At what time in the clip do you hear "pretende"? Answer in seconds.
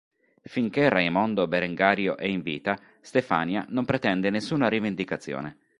3.85-4.31